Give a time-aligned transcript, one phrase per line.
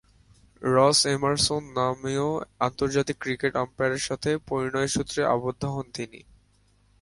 [0.61, 2.27] রস এমারসন নামীয়
[2.59, 6.19] আন্তর্জাতিক ক্রিকেট আম্পায়ারের সাথে পরিণয়সূত্রে আবদ্ধ হন তিনি।